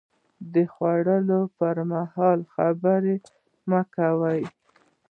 [0.53, 3.15] د خوړو پر مهال خبرې
[3.69, 4.41] مه کوئ